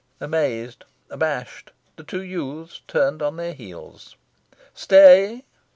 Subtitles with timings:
[0.19, 4.15] Amazed, abashed, the two youths turned on their heels.
[4.73, 5.43] "Stay!"